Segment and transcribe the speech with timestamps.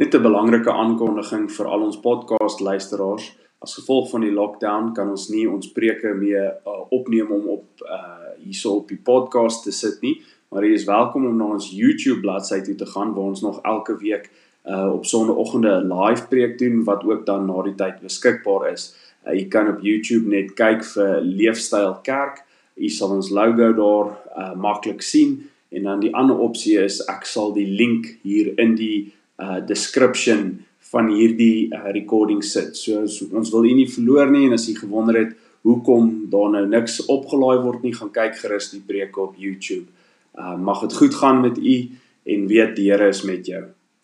[0.00, 3.24] Net 'n belangrike aankondiging vir al ons podcast luisteraars.
[3.58, 7.66] As gevolg van die lockdown kan ons nie ons preke meer uh, opneem om op
[7.84, 11.68] uh hierso op die podcast te sit nie, maar jy is welkom om na ons
[11.70, 14.30] YouTube bladsy toe te gaan waar ons nog elke week
[14.64, 18.96] uh op sonoggendende 'n live preek doen wat ook dan na die tyd beskikbaar is.
[19.26, 22.40] Uh, jy kan op YouTube net kyk vir Leefstyl Kerk.
[22.74, 27.26] Jy sal ons logo daar uh maklik sien en dan die ander opsie is ek
[27.26, 30.58] sal die link hier in die uh description
[30.90, 32.76] van hierdie uh, recording sit.
[32.76, 35.36] So, so ons wil u nie verloor nie en as u gewonder het
[35.66, 39.86] hoekom daar nou niks opgelaai word nie, gaan kyk gerus die preke op YouTube.
[40.38, 41.76] Uh mag dit goed gaan met u
[42.24, 43.64] en weet die Here is met jou.